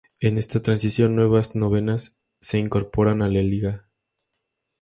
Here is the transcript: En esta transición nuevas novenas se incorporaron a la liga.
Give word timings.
En 0.19 0.39
esta 0.39 0.63
transición 0.63 1.15
nuevas 1.15 1.55
novenas 1.55 2.17
se 2.39 2.57
incorporaron 2.57 3.21
a 3.21 3.27
la 3.29 3.43
liga. 3.43 3.87